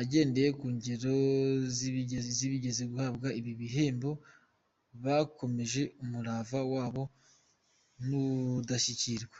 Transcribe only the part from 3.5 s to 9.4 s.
bihembo bakomeje umurava wabo n’ubudashyikirwa.